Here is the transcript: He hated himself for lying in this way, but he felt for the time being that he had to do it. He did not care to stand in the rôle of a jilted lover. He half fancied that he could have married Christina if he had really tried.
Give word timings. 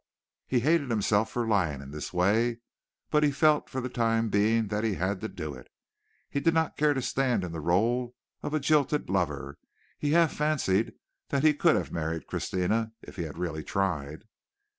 He 0.47 0.61
hated 0.61 0.89
himself 0.89 1.29
for 1.31 1.45
lying 1.47 1.79
in 1.79 1.91
this 1.91 2.11
way, 2.11 2.61
but 3.11 3.21
he 3.23 3.29
felt 3.31 3.69
for 3.69 3.81
the 3.81 3.87
time 3.87 4.29
being 4.29 4.69
that 4.69 4.83
he 4.83 4.95
had 4.95 5.21
to 5.21 5.27
do 5.29 5.53
it. 5.53 5.67
He 6.27 6.39
did 6.39 6.55
not 6.55 6.75
care 6.75 6.95
to 6.95 7.03
stand 7.03 7.43
in 7.43 7.51
the 7.51 7.61
rôle 7.61 8.15
of 8.41 8.55
a 8.55 8.59
jilted 8.59 9.11
lover. 9.11 9.59
He 9.99 10.13
half 10.13 10.33
fancied 10.33 10.93
that 11.29 11.43
he 11.43 11.53
could 11.53 11.75
have 11.75 11.91
married 11.91 12.25
Christina 12.25 12.93
if 13.03 13.15
he 13.17 13.25
had 13.25 13.37
really 13.37 13.63
tried. 13.63 14.23